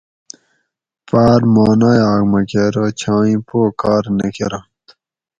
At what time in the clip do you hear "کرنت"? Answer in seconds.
4.35-4.85